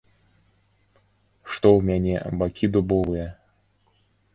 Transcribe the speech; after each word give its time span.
Што 1.51 1.67
ў 1.77 1.91
мяне, 1.91 2.15
бакі 2.43 2.65
дубовыя? 2.79 3.27